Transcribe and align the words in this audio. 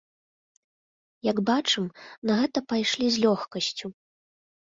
Як 1.31 1.37
бачым, 1.49 1.85
на 2.29 2.33
гэта 2.39 2.59
пайшлі 2.73 3.05
з 3.17 3.23
лёгкасцю. 3.27 3.87